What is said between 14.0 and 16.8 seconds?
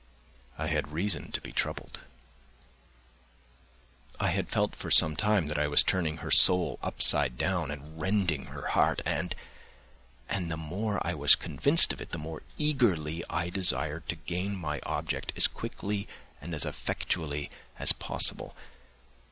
to gain my object as quickly and as